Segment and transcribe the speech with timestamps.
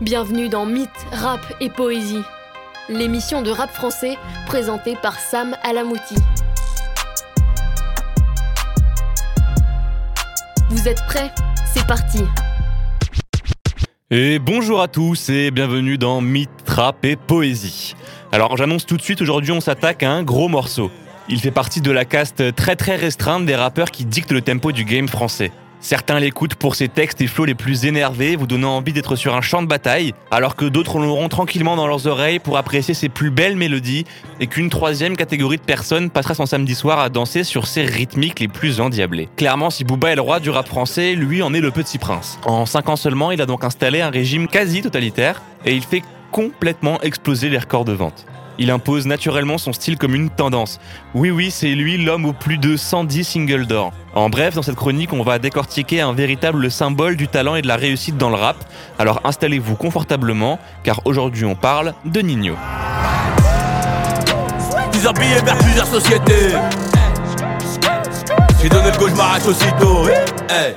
[0.00, 2.22] Bienvenue dans Mythe, Rap et Poésie,
[2.88, 6.14] l'émission de rap français présentée par Sam Alamouti.
[10.70, 11.32] Vous êtes prêts?
[11.74, 12.22] C'est parti
[14.12, 17.96] Et bonjour à tous et bienvenue dans Mythe, Rap et Poésie.
[18.30, 20.92] Alors j'annonce tout de suite, aujourd'hui on s'attaque à un gros morceau.
[21.28, 24.70] Il fait partie de la caste très très restreinte des rappeurs qui dictent le tempo
[24.70, 25.50] du game français.
[25.80, 29.36] Certains l'écoutent pour ses textes et flots les plus énervés, vous donnant envie d'être sur
[29.36, 33.08] un champ de bataille, alors que d'autres l'auront tranquillement dans leurs oreilles pour apprécier ses
[33.08, 34.04] plus belles mélodies,
[34.40, 38.40] et qu'une troisième catégorie de personnes passera son samedi soir à danser sur ses rythmiques
[38.40, 39.28] les plus endiablées.
[39.36, 42.40] Clairement, si Booba est le roi du rap français, lui en est le petit prince.
[42.44, 46.02] En 5 ans seulement, il a donc installé un régime quasi totalitaire, et il fait
[46.32, 48.26] complètement exploser les records de vente.
[48.58, 50.80] Il impose naturellement son style comme une tendance.
[51.14, 53.92] Oui, oui, c'est lui l'homme aux plus de 110 singles d'or.
[54.14, 57.68] En bref, dans cette chronique, on va décortiquer un véritable symbole du talent et de
[57.68, 58.56] la réussite dans le rap.
[58.98, 62.54] Alors installez-vous confortablement, car aujourd'hui on parle de Nino.
[68.60, 70.08] J'ai donné le aussitôt.
[70.50, 70.74] Hey.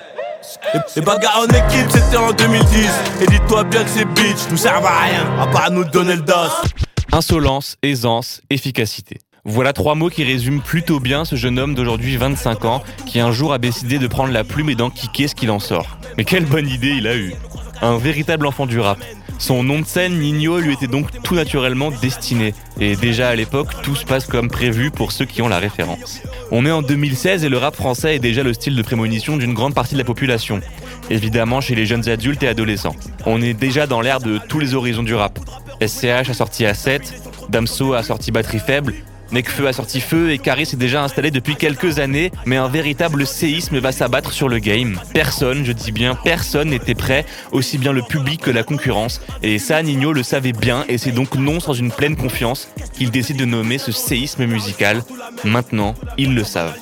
[0.95, 2.89] Les bagarres en équipe, c'était en 2010.
[3.21, 6.21] Et dis-toi bien que ces bitches nous servent à rien, à part nous donner le
[6.21, 6.90] dos.
[7.13, 9.17] Insolence, aisance, efficacité.
[9.43, 13.33] Voilà trois mots qui résument plutôt bien ce jeune homme d'aujourd'hui 25 ans qui un
[13.33, 15.97] jour a décidé de prendre la plume et d'enquiquer ce qu'il en sort.
[16.17, 17.33] Mais quelle bonne idée il a eu
[17.81, 18.97] Un véritable enfant du rap.
[19.39, 22.53] Son nom de scène, Nino, lui était donc tout naturellement destiné.
[22.79, 26.21] Et déjà à l'époque, tout se passe comme prévu pour ceux qui ont la référence.
[26.49, 29.53] On est en 2016 et le rap français est déjà le style de prémonition d'une
[29.53, 30.61] grande partie de la population.
[31.09, 32.95] Évidemment chez les jeunes adultes et adolescents.
[33.25, 35.37] On est déjà dans l'ère de tous les horizons du rap.
[35.81, 37.01] SCH a sorti A7,
[37.49, 38.93] Damso a sorti Batterie Faible,
[39.31, 43.25] Necfeu a sorti Feu et Caris est déjà installé depuis quelques années, mais un véritable
[43.25, 44.99] séisme va s'abattre sur le game.
[45.13, 49.57] Personne, je dis bien personne, n'était prêt, aussi bien le public que la concurrence, et
[49.57, 53.37] ça Nino le savait bien, et c'est donc non sans une pleine confiance qu'il décide
[53.37, 55.01] de nommer ce séisme musical.
[55.45, 56.75] Maintenant, ils le savent.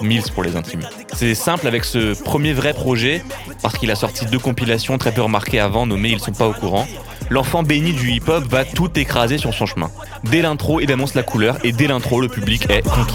[0.00, 0.88] Mills pour les intimes.
[1.14, 3.22] C'est simple avec ce premier vrai projet,
[3.62, 6.52] parce qu'il a sorti deux compilations très peu remarquées avant nommées Ils sont pas au
[6.52, 6.88] courant
[7.32, 9.90] l'enfant béni du hip-hop va tout écraser sur son chemin.
[10.24, 13.14] Dès l'intro, il annonce la couleur et dès l'intro, le public est conquis.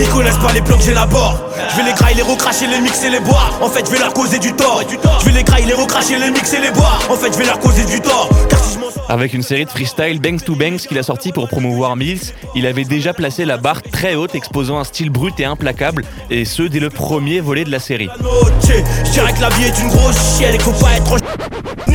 [0.00, 3.08] Ils connaissent pas les blocs, j'ai la Je vais les grailler, les recracher, les mixer,
[3.10, 3.56] les boire.
[3.62, 4.82] En fait, je vais leur causer du tort.
[5.20, 7.00] Je vais les grailler, les recracher, les mixer, les boire.
[7.08, 8.28] En fait, je vais leur causer du tort.
[9.08, 12.66] Avec une série de freestyle Banks to Banks qu'il a sorti pour promouvoir Mills, il
[12.66, 16.62] avait déjà placé la barre très haute, exposant un style brut et implacable, et ce
[16.62, 18.08] dès le premier volet de la série.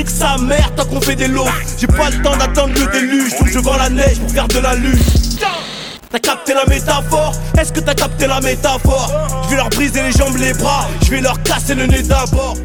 [0.04, 1.48] Nique sa mère tant qu'on fait des lots.
[1.78, 4.60] J'ai pas le temps d'attendre le déluge, donc je vends la neige pour faire de
[4.60, 5.00] la luge.
[6.12, 7.34] T'as capté la métaphore?
[7.58, 9.10] Est-ce que t'as capté la métaphore?
[9.46, 12.56] Je vais leur briser les jambes, les bras, je vais leur casser le nez d'abord.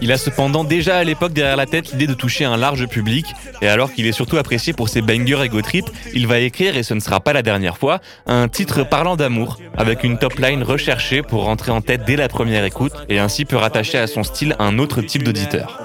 [0.00, 3.26] Il a cependant déjà à l'époque derrière la tête l'idée de toucher un large public,
[3.62, 6.82] et alors qu'il est surtout apprécié pour ses bangers ego trip, il va écrire, et
[6.82, 10.62] ce ne sera pas la dernière fois, un titre parlant d'amour, avec une top line
[10.62, 14.22] recherchée pour rentrer en tête dès la première écoute, et ainsi peut rattacher à son
[14.22, 15.80] style un autre type d'auditeur.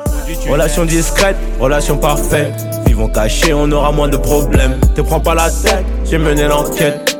[0.47, 2.53] Relation discrète, relation parfaite,
[2.85, 4.79] vivons cachés, on aura moins de problèmes.
[4.95, 7.17] Te prends pas la tête, j'ai mené l'enquête.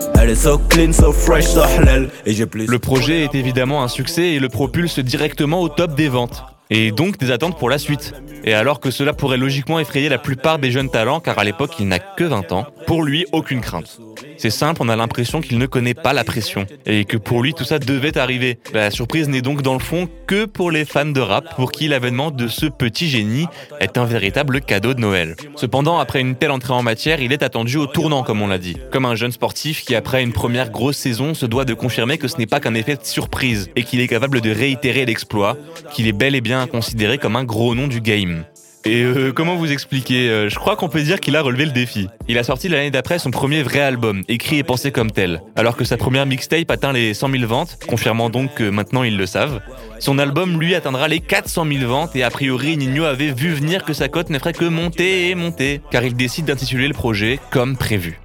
[2.55, 6.91] Le projet est évidemment un succès et le propulse directement au top des ventes et
[6.91, 8.13] donc des attentes pour la suite.
[8.43, 11.73] Et alors que cela pourrait logiquement effrayer la plupart des jeunes talents, car à l'époque
[11.79, 13.99] il n'a que 20 ans, pour lui aucune crainte.
[14.37, 17.53] C'est simple, on a l'impression qu'il ne connaît pas la pression, et que pour lui
[17.53, 18.57] tout ça devait arriver.
[18.73, 21.87] La surprise n'est donc dans le fond que pour les fans de rap, pour qui
[21.87, 23.45] l'avènement de ce petit génie
[23.79, 25.35] est un véritable cadeau de Noël.
[25.55, 28.57] Cependant, après une telle entrée en matière, il est attendu au tournant, comme on l'a
[28.57, 28.77] dit.
[28.91, 32.27] Comme un jeune sportif qui, après une première grosse saison, se doit de confirmer que
[32.27, 35.57] ce n'est pas qu'un effet de surprise, et qu'il est capable de réitérer l'exploit,
[35.93, 38.45] qu'il est bel et bien considéré comme un gros nom du game.
[38.85, 41.71] Et euh, comment vous expliquer euh, Je crois qu'on peut dire qu'il a relevé le
[41.71, 42.09] défi.
[42.27, 45.77] Il a sorti l'année d'après son premier vrai album, écrit et pensé comme tel, alors
[45.77, 49.25] que sa première mixtape atteint les 100 000 ventes, confirmant donc que maintenant ils le
[49.25, 49.61] savent.
[49.99, 53.85] Son album, lui, atteindra les 400 000 ventes et a priori Nino avait vu venir
[53.85, 57.39] que sa cote ne ferait que monter et monter, car il décide d'intituler le projet
[57.51, 58.19] comme prévu.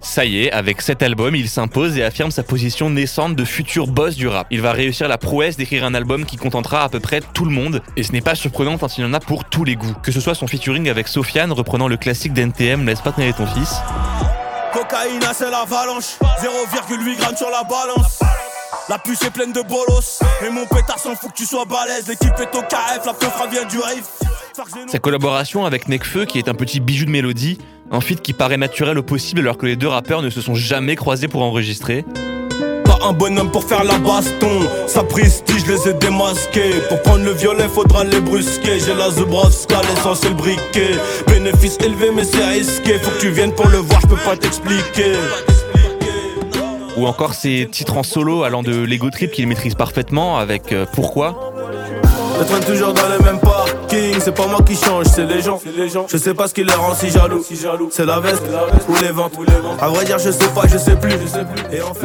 [0.00, 3.88] Ça y est, avec cet album, il s'impose et affirme sa position naissante de futur
[3.88, 4.46] boss du rap.
[4.50, 7.50] Il va réussir la prouesse d'écrire un album qui contentera à peu près tout le
[7.50, 9.94] monde, et ce n'est pas surprenant quand il en a pour tous les goûts.
[10.02, 13.46] Que ce soit son featuring avec Sofiane reprenant le classique d'NTM Laisse pas tenir ton
[13.46, 13.76] fils.
[14.72, 18.20] Cocaïne, c'est l'avalanche, 0,8 grammes sur la balance.
[18.88, 22.06] La puce est pleine de bolos, et mon pétard s'en fout que tu sois balèze.
[22.06, 24.27] L'équipe est au KF, la peufra vient du riff.
[24.88, 27.58] Sa collaboration avec Nekfeu, qui est un petit bijou de mélodie,
[27.92, 30.54] un feat qui paraît naturel au possible alors que les deux rappeurs ne se sont
[30.54, 32.04] jamais croisés pour enregistrer.
[32.84, 34.62] Pas un bonhomme pour faire la baston.
[34.88, 36.72] Sa prestige, les ai démasqués.
[36.88, 38.80] Pour prendre le violet, faudra les brusquer.
[38.80, 40.96] J'ai la Zubrovska, l'essentiel briquet.
[41.28, 42.98] Bénéfice élevé, mais c'est risqué.
[42.98, 45.12] Faut que tu viennes pour le voir, je peux pas t'expliquer.
[46.96, 50.84] Ou encore ses titres en solo allant de Lego Trip qu'il maîtrise parfaitement avec euh,
[50.92, 51.47] Pourquoi
[52.38, 55.60] Je traîne toujours dans les mêmes parkings, c'est pas moi qui change, c'est les gens.
[56.08, 57.44] Je sais pas ce qui les rend si jaloux.
[57.90, 58.42] C'est la veste
[58.88, 59.32] ou les ventes.
[59.80, 61.14] À vrai dire, je sais pas, je sais plus.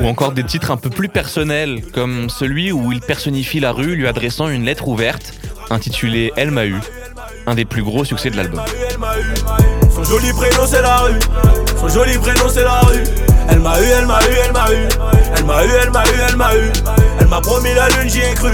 [0.02, 3.96] Ou encore des titres un peu plus personnels, comme celui où il personnifie la rue
[3.96, 5.34] lui adressant une lettre ouverte,
[5.70, 6.80] intitulée Elle m'a eu,
[7.46, 8.62] un des plus gros succès de l'album.
[9.94, 11.20] Son joli prénom c'est la rue.
[11.80, 13.04] Son joli prénom c'est la rue.
[13.50, 14.88] Elle m'a eu, elle m'a eu, elle m'a eu.
[15.38, 16.72] Elle m'a eu, elle m'a eu, elle m'a eu.
[17.20, 18.52] Elle m'a promis la lune, j'y ai cru.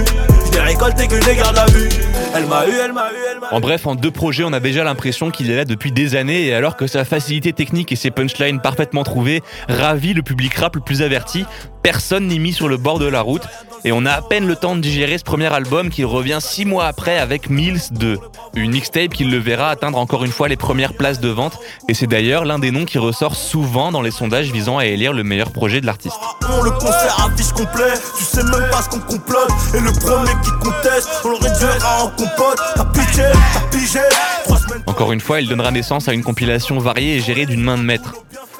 [3.50, 6.46] En bref, en deux projets, on a déjà l'impression qu'il est là depuis des années
[6.46, 10.76] et alors que sa facilité technique et ses punchlines parfaitement trouvées ravit le public rap
[10.76, 11.44] le plus averti,
[11.82, 13.42] personne n'est mis sur le bord de la route
[13.84, 16.64] et on a à peine le temps de digérer ce premier album qui revient six
[16.64, 18.18] mois après avec Mills 2,
[18.54, 21.94] une mixtape qui le verra atteindre encore une fois les premières places de vente et
[21.94, 25.24] c'est d'ailleurs l'un des noms qui ressort souvent dans les sondages visant à élire le
[25.24, 26.16] meilleur projet de l'artiste.
[26.52, 29.50] On le concert affiche complet, tu sais même pas ce qu'on complote.
[29.74, 32.58] Et le premier qui conteste, on le réduira en compote.
[32.74, 33.24] T'as pitié,
[33.54, 34.00] t'as pigé.
[34.44, 34.82] Trois semaines.
[34.86, 37.82] Encore une fois, il donnera naissance à une compilation variée et gérée d'une main de
[37.82, 38.14] maître.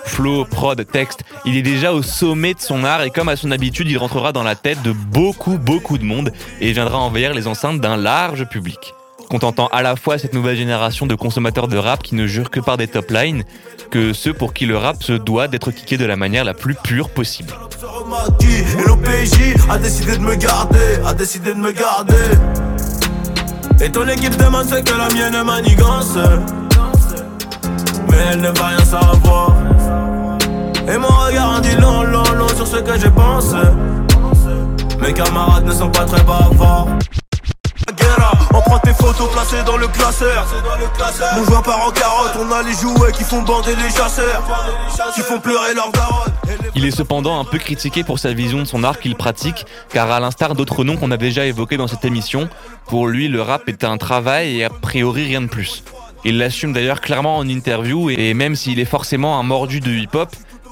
[0.04, 3.50] Flow, prod, texte, il est déjà au sommet de son art et comme à son
[3.50, 7.46] habitude, il rentrera dans la tête de beaucoup, beaucoup de monde et viendra envahir les
[7.46, 8.94] enceintes d'un large public.
[9.30, 12.58] Contentant à la fois cette nouvelle génération de consommateurs de rap qui ne jurent que
[12.58, 13.44] par des top lines,
[13.90, 16.74] que ceux pour qui le rap se doit d'être kické de la manière la plus
[16.74, 17.54] pure possible.
[30.92, 33.54] Et mon regard en dit long, long, long sur ce que je pense.
[35.00, 36.88] Mes camarades ne sont pas très bavards.
[38.52, 40.46] On prend tes photos placées dans le classeur.
[41.36, 44.42] Mon joueur part en carotte, on a les jouets qui font bander les chasseurs,
[45.14, 46.32] qui font pleurer leurs daronnes.
[46.74, 50.10] Il est cependant un peu critiqué pour sa vision de son art qu'il pratique, car
[50.10, 52.48] à l'instar d'autres noms qu'on a déjà évoqués dans cette émission,
[52.88, 55.84] pour lui le rap est un travail et a priori rien de plus.
[56.24, 60.28] Il l'assume d'ailleurs clairement en interview et même s'il est forcément un mordu de hip-hop,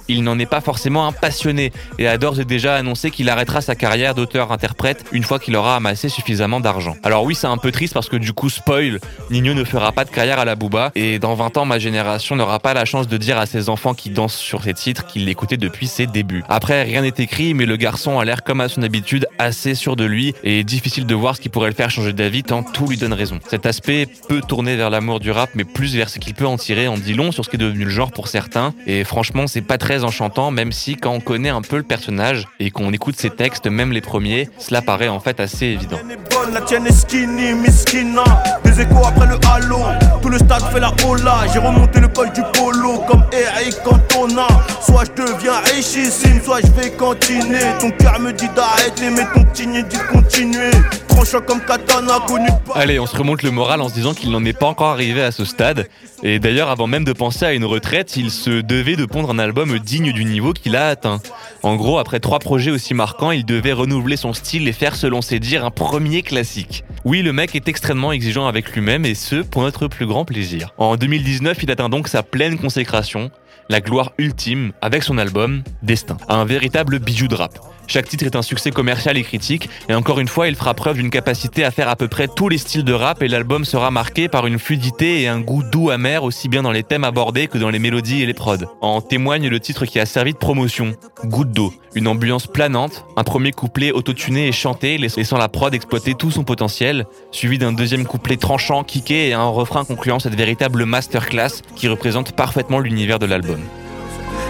[0.08, 3.60] il n'en est pas forcément un passionné et a d'ores et déjà annoncé qu'il arrêtera
[3.60, 6.96] sa carrière d'auteur-interprète une fois qu'il aura amassé suffisamment d'argent.
[7.02, 8.99] Alors oui, c'est un peu triste parce que du coup, spoil,
[9.31, 12.37] Nino ne fera pas de carrière à la Booba et dans 20 ans, ma génération
[12.37, 15.25] n'aura pas la chance de dire à ses enfants qui dansent sur ses titres qu'il
[15.26, 16.44] l'écoutait depuis ses débuts.
[16.49, 19.96] Après, rien n'est écrit, mais le garçon a l'air comme à son habitude assez sûr
[19.96, 22.87] de lui et difficile de voir ce qui pourrait le faire changer d'avis tant tout
[22.87, 23.38] lui donne raison.
[23.49, 26.56] Cet aspect peut tourner vers l'amour du rap, mais plus vers ce qu'il peut en
[26.56, 28.75] tirer en dit long sur ce qui est devenu le genre pour certains.
[28.87, 32.47] Et franchement, c'est pas très enchantant, même si quand on connaît un peu le personnage
[32.61, 35.97] et qu'on écoute ses textes, même les premiers, cela paraît en fait assez évident.
[35.97, 38.25] tienne est bonne, la tienne est skinny, miskina.
[38.65, 39.81] Des échos après le halo,
[40.23, 41.47] tout le stade fait la hola.
[41.53, 44.47] J'ai remonté le col du polo comme Eric Cantona.
[44.81, 47.61] Soit je deviens richissime, soit je vais continuer.
[47.81, 50.71] Ton cœur me dit d'arrêter, mais ton tigné dit de continuer.
[51.09, 52.79] Tranchant comme katana, connu de pas.
[52.79, 55.23] Allez, on se remonte le moral en se disant qu'il n'en est pas encore arrivé
[55.23, 55.89] à ce stade.
[56.23, 59.39] Et d'ailleurs, avant même de penser à une retraite, il se devait de pondre un
[59.39, 61.19] album digne du niveau qu'il a atteint.
[61.62, 65.23] En gros, après trois projets aussi marquants, il devait renouveler son style et faire, selon
[65.23, 66.85] ses dires, un premier classique.
[67.06, 70.75] Oui, le mec est extrêmement exigeant avec lui-même et ce, pour notre plus grand plaisir.
[70.76, 73.31] En 2019, il atteint donc sa pleine consécration,
[73.70, 76.19] la gloire ultime, avec son album Destin.
[76.29, 77.58] Un véritable bijou de rap.
[77.89, 80.97] Chaque titre est un succès commercial et critique, et encore une fois, il fera preuve
[80.99, 83.91] d'une capacité à faire à peu près tous les styles de rap, et l'album sera
[83.91, 87.47] marqué par une fluidité et un goût doux amer, aussi bien dans les thèmes abordés
[87.47, 88.67] que dans les mélodies et les prods.
[88.83, 90.93] En témoigne le titre qui a servi de promotion,
[91.25, 91.73] Goutte d'eau.
[91.95, 96.45] Une ambiance planante, un premier couplet autotuné et chanté, laissant la prod exploiter tout son
[96.45, 101.89] potentiel, suivi d'un deuxième couplet tranchant, kické et un refrain concluant cette véritable masterclass qui
[101.89, 103.61] représente parfaitement l'univers de l'album.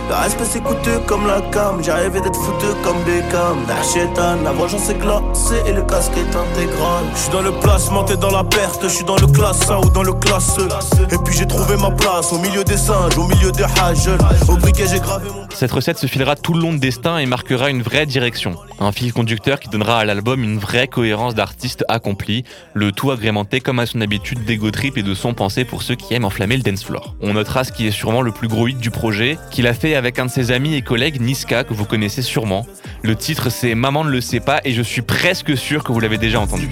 [0.08, 3.58] Le respect c'est coûteux comme la cam, j'ai rêvé d'être fouteux comme Beckham.
[3.68, 7.04] La chétane, la vengeance est glacée et le casque est intégral.
[7.14, 9.76] Je suis dans le placement, t'es dans la perte, je suis dans le classe 1
[9.76, 11.14] ou dans le classe E.
[11.14, 14.08] Et puis j'ai trouvé ma place au milieu des singes, au milieu des hages.
[14.48, 17.26] Au briquet j'ai gravé mon Cette recette se filera tout le long de Destin et
[17.26, 18.56] marquera une vraie direction.
[18.80, 23.60] Un fil conducteur qui donnera à l'album une vraie cohérence d'artiste accompli, le tout agrémenté
[23.60, 26.56] comme à son habitude d'ego trip et de son pensée pour ceux qui aiment enflammer
[26.56, 27.14] le dance floor.
[27.20, 29.97] On notera ce qui est sûrement le plus gros hit du projet, qu'il a fait
[29.98, 32.66] avec un de ses amis et collègues Niska que vous connaissez sûrement.
[33.02, 36.00] Le titre c'est Maman ne le sait pas et je suis presque sûr que vous
[36.00, 36.70] l'avez déjà entendu.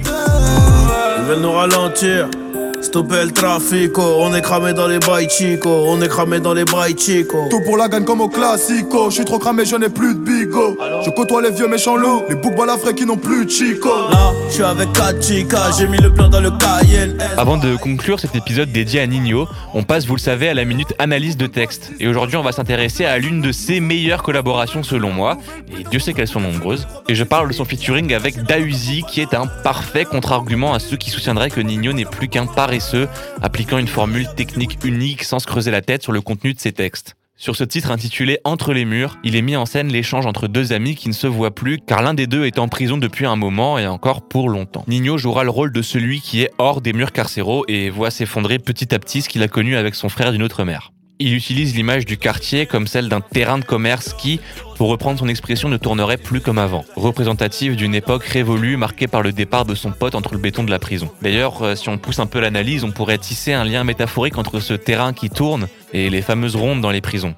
[2.86, 6.64] Stopper le trafico, on est cramé dans les bails chico, on est cramé dans les
[6.64, 7.48] bails chico.
[7.50, 10.20] Tout pour la gagne comme au classico, je suis trop cramé, je n'ai plus de
[10.20, 10.78] bigo.
[11.04, 13.88] Je côtoie les vieux méchants loups, les boucs balafrés qui n'ont plus de chico.
[13.88, 17.18] Là, je suis avec 4 chicas, j'ai mis le plan dans le Cayenne.
[17.36, 20.64] Avant de conclure cet épisode dédié à Nino, on passe, vous le savez, à la
[20.64, 21.90] minute analyse de texte.
[21.98, 25.38] Et aujourd'hui, on va s'intéresser à l'une de ses meilleures collaborations selon moi,
[25.76, 26.86] et Dieu sait qu'elles sont nombreuses.
[27.08, 30.96] Et je parle de son featuring avec Dausi, qui est un parfait contre-argument à ceux
[30.96, 33.08] qui soutiendraient que Nino n'est plus qu'un paresseux,
[33.40, 36.72] appliquant une formule technique unique sans se creuser la tête sur le contenu de ses
[36.72, 37.16] textes.
[37.38, 40.74] Sur ce titre intitulé Entre les murs, il est mis en scène l'échange entre deux
[40.74, 43.36] amis qui ne se voient plus car l'un des deux est en prison depuis un
[43.36, 44.84] moment et encore pour longtemps.
[44.88, 48.58] Nino jouera le rôle de celui qui est hors des murs carcéraux et voit s'effondrer
[48.58, 50.92] petit à petit ce qu'il a connu avec son frère d'une autre mère.
[51.18, 54.38] Il utilise l'image du quartier comme celle d'un terrain de commerce qui,
[54.76, 59.22] pour reprendre son expression, ne tournerait plus comme avant, représentative d'une époque révolue marquée par
[59.22, 61.08] le départ de son pote entre le béton de la prison.
[61.22, 64.60] D'ailleurs, euh, si on pousse un peu l'analyse, on pourrait tisser un lien métaphorique entre
[64.60, 67.34] ce terrain qui tourne et les fameuses rondes dans les prisons.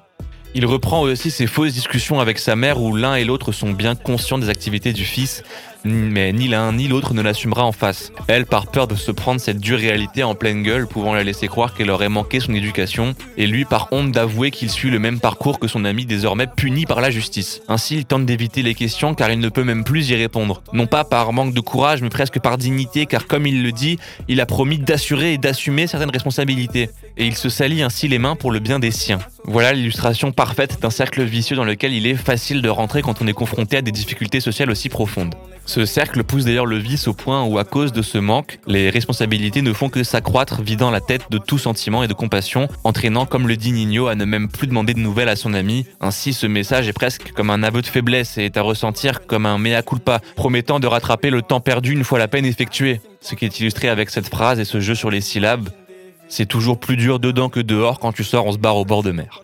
[0.55, 3.95] Il reprend aussi ses fausses discussions avec sa mère où l'un et l'autre sont bien
[3.95, 5.43] conscients des activités du fils,
[5.83, 8.11] mais ni l'un ni l'autre ne l'assumera en face.
[8.27, 11.47] Elle, par peur de se prendre cette dure réalité en pleine gueule, pouvant la laisser
[11.47, 15.19] croire qu'elle aurait manqué son éducation, et lui par honte d'avouer qu'il suit le même
[15.19, 17.61] parcours que son ami désormais puni par la justice.
[17.67, 20.61] Ainsi, il tente d'éviter les questions car il ne peut même plus y répondre.
[20.73, 23.99] Non pas par manque de courage, mais presque par dignité, car comme il le dit,
[24.27, 28.35] il a promis d'assurer et d'assumer certaines responsabilités, et il se salit ainsi les mains
[28.35, 29.19] pour le bien des siens.
[29.45, 33.27] Voilà l'illustration parfaite d'un cercle vicieux dans lequel il est facile de rentrer quand on
[33.27, 35.35] est confronté à des difficultés sociales aussi profondes.
[35.69, 38.89] Ce cercle pousse d'ailleurs le vice au point où, à cause de ce manque, les
[38.89, 43.27] responsabilités ne font que s'accroître, vidant la tête de tout sentiment et de compassion, entraînant,
[43.27, 45.85] comme le dit Nino, à ne même plus demander de nouvelles à son ami.
[46.01, 49.45] Ainsi, ce message est presque comme un aveu de faiblesse et est à ressentir comme
[49.45, 52.99] un mea culpa, promettant de rattraper le temps perdu une fois la peine effectuée.
[53.21, 55.69] Ce qui est illustré avec cette phrase et ce jeu sur les syllabes,
[56.29, 59.03] c'est toujours plus dur dedans que dehors quand tu sors, on se barre au bord
[59.03, 59.43] de mer.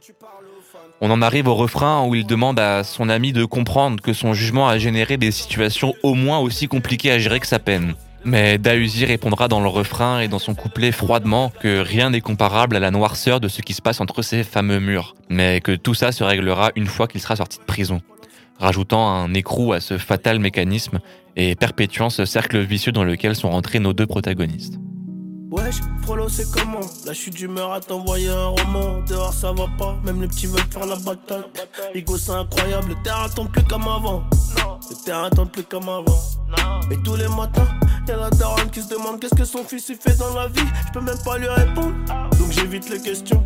[1.01, 4.33] On en arrive au refrain où il demande à son ami de comprendre que son
[4.33, 7.95] jugement a généré des situations au moins aussi compliquées à gérer que sa peine.
[8.23, 12.75] Mais Dausi répondra dans le refrain et dans son couplet froidement que rien n'est comparable
[12.75, 15.93] à la noirceur de ce qui se passe entre ces fameux murs, mais que tout
[15.93, 18.01] ça se réglera une fois qu'il sera sorti de prison,
[18.57, 20.99] rajoutant un écrou à ce fatal mécanisme
[21.35, 24.79] et perpétuant ce cercle vicieux dans lequel sont rentrés nos deux protagonistes.
[25.55, 29.01] Wesh, Frollo, c'est comment La chute d'humeur à t'envoyer un roman.
[29.07, 31.45] Dehors, ça va pas, même les petits veulent faire la bataille.
[31.93, 34.24] Ego, c'est incroyable, le terrain tombe plus comme avant.
[34.89, 36.19] Le terrain tombe plus comme avant.
[36.91, 37.67] Et tous les matins,
[38.05, 40.67] y'a la daronne qui se demande qu'est-ce que son fils il fait dans la vie.
[40.88, 41.95] Je peux même pas lui répondre,
[42.38, 43.41] donc j'évite les questions.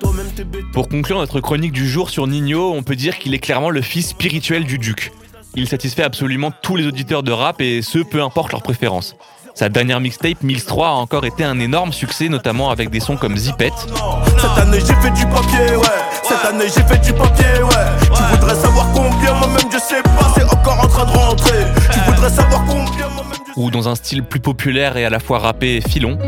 [0.00, 0.64] Toi-même, t'es bête.
[0.72, 3.82] Pour conclure notre chronique du jour sur Nino, on peut dire qu'il est clairement le
[3.82, 5.12] fils spirituel du duc.
[5.54, 9.16] Il satisfait absolument tous les auditeurs de rap et ce, peu importe leurs préférences.
[9.54, 13.16] Sa dernière mixtape, Mills 3, a encore été un énorme succès, notamment avec des sons
[13.16, 13.72] comme Zipette.
[14.38, 15.86] Cette année j'ai fait du papier, ouais.
[16.22, 18.08] Cette année j'ai fait du papier, ouais.
[18.14, 21.66] Tu voudrais savoir combien, moi-même je sais pas, c'est encore en train de rentrer.
[21.92, 25.18] Tu voudrais savoir combien, moi-même je ou dans un style plus populaire et à la
[25.18, 26.18] fois rappé filon.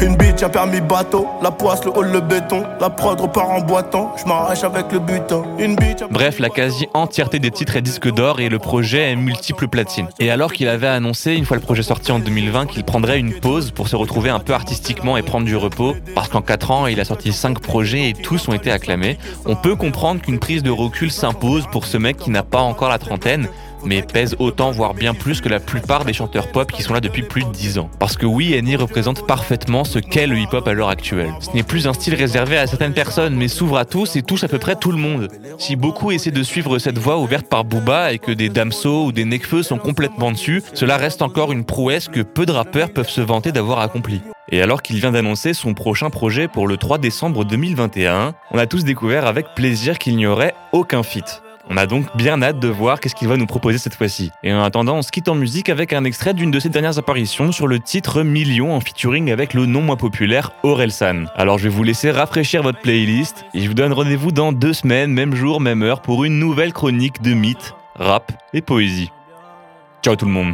[0.00, 0.16] Une
[0.48, 4.90] permis bateau, la poisse, le hall, le béton, la prod repart en boitant, je avec
[4.90, 5.42] le butin.
[5.58, 5.76] Une
[6.10, 10.08] Bref, la quasi-entièreté des titres est disque d'or et le projet est multiple platine.
[10.18, 13.34] Et alors qu'il avait annoncé, une fois le projet sorti en 2020, qu'il prendrait une
[13.34, 16.86] pause pour se retrouver un peu artistiquement et prendre du repos, parce qu'en 4 ans,
[16.86, 20.62] il a sorti 5 projets et tous ont été acclamés, on peut comprendre qu'une prise
[20.62, 23.48] de recul s'impose pour ce mec qui n'a pas encore la trentaine,
[23.84, 27.00] mais pèse autant, voire bien plus que la plupart des chanteurs pop qui sont là
[27.00, 27.90] depuis plus de 10 ans.
[27.98, 31.32] Parce que oui, Annie représente parfaitement ce qu'est le hip-hop à l'heure actuelle.
[31.40, 34.44] Ce n'est plus un style réservé à certaines personnes, mais s'ouvre à tous et touche
[34.44, 35.28] à peu près tout le monde.
[35.58, 39.12] Si beaucoup essaient de suivre cette voie ouverte par Booba et que des Damso ou
[39.12, 43.08] des Nekfeu sont complètement dessus, cela reste encore une prouesse que peu de rappeurs peuvent
[43.08, 44.20] se vanter d'avoir accompli.
[44.50, 48.66] Et alors qu'il vient d'annoncer son prochain projet pour le 3 décembre 2021, on a
[48.66, 51.42] tous découvert avec plaisir qu'il n'y aurait aucun feat.
[51.72, 54.30] On a donc bien hâte de voir qu'est-ce qu'il va nous proposer cette fois-ci.
[54.42, 56.98] Et en attendant, on se quitte en musique avec un extrait d'une de ses dernières
[56.98, 61.24] apparitions sur le titre Million en featuring avec le non moins populaire Orelsan.
[61.34, 64.74] Alors je vais vous laisser rafraîchir votre playlist et je vous donne rendez-vous dans deux
[64.74, 69.10] semaines, même jour, même heure, pour une nouvelle chronique de mythes, rap et poésie.
[70.02, 70.52] Ciao tout le monde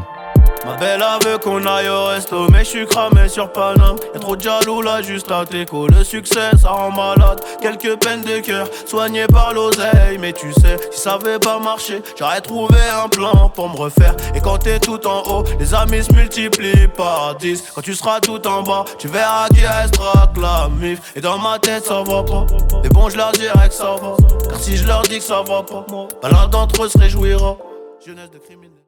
[0.64, 3.96] Ma belle veut qu'on aille au resto, mais je suis cramé sur Paname.
[4.12, 5.86] Y'a trop de jaloux là, juste à t'écho.
[5.88, 7.40] Le succès, ça rend malade.
[7.60, 10.18] Quelques peines de cœur, soignées par l'oseille.
[10.18, 14.14] Mais tu sais, si ça avait pas marché, j'aurais trouvé un plan pour me refaire.
[14.34, 17.72] Et quand t'es tout en haut, les amis se multiplient par 10.
[17.74, 21.12] Quand tu seras tout en bas, tu verras qui restera que la mif.
[21.16, 22.46] Et dans ma tête, ça va pas.
[22.82, 24.16] Mais bon, je leur dirai que ça va.
[24.48, 25.86] Car si je leur dis que ça va pas,
[26.22, 27.56] bah l'un d'entre eux se réjouira.
[28.04, 28.67] Jeunesse de criminel.